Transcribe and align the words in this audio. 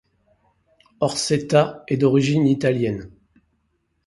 Orsetta 0.99 1.83
est 1.87 1.97
d'origine 1.97 2.47
italienne. 2.47 3.11